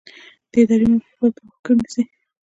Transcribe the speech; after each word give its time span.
د 0.51 0.53
ادارې 0.61 0.85
موقف 0.91 1.11
باید 1.19 1.33
په 1.37 1.43
پام 1.47 1.57
کې 1.63 1.71
ونیسئ. 1.73 2.01